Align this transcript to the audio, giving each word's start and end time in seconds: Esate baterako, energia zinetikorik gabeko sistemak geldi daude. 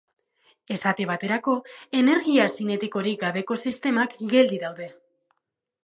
Esate 0.75 1.05
baterako, 1.09 1.53
energia 1.99 2.47
zinetikorik 2.55 3.21
gabeko 3.27 3.59
sistemak 3.67 4.17
geldi 4.35 4.61
daude. 4.65 4.93